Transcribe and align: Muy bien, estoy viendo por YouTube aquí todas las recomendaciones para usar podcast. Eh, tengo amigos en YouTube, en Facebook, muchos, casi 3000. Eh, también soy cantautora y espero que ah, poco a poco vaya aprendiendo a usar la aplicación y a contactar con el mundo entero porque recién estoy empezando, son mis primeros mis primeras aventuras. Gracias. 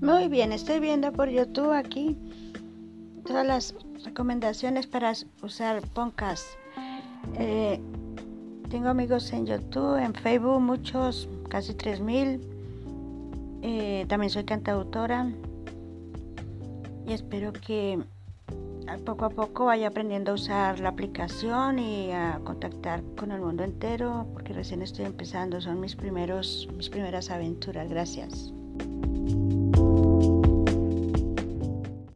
Muy 0.00 0.28
bien, 0.28 0.50
estoy 0.52 0.80
viendo 0.80 1.12
por 1.12 1.28
YouTube 1.28 1.72
aquí 1.72 2.16
todas 3.26 3.46
las 3.46 3.74
recomendaciones 4.02 4.86
para 4.86 5.12
usar 5.42 5.82
podcast. 5.88 6.46
Eh, 7.38 7.78
tengo 8.70 8.88
amigos 8.88 9.30
en 9.34 9.44
YouTube, 9.44 10.02
en 10.02 10.14
Facebook, 10.14 10.58
muchos, 10.58 11.28
casi 11.50 11.74
3000. 11.74 12.40
Eh, 13.60 14.06
también 14.08 14.30
soy 14.30 14.44
cantautora 14.44 15.30
y 17.06 17.12
espero 17.12 17.52
que 17.52 17.98
ah, 18.88 18.96
poco 19.04 19.26
a 19.26 19.30
poco 19.30 19.66
vaya 19.66 19.88
aprendiendo 19.88 20.30
a 20.30 20.34
usar 20.36 20.80
la 20.80 20.88
aplicación 20.88 21.78
y 21.78 22.10
a 22.12 22.40
contactar 22.42 23.02
con 23.18 23.32
el 23.32 23.42
mundo 23.42 23.64
entero 23.64 24.26
porque 24.32 24.54
recién 24.54 24.80
estoy 24.80 25.04
empezando, 25.04 25.60
son 25.60 25.78
mis 25.78 25.94
primeros 25.94 26.70
mis 26.74 26.88
primeras 26.88 27.30
aventuras. 27.30 27.86
Gracias. 27.90 28.54